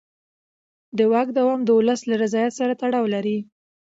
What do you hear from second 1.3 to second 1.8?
دوام د